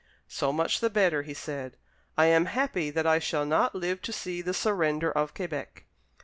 [0.27, 1.77] "So much the better," he said;
[2.17, 5.85] "I am happy that I shall not live to see the surrender of Quebec."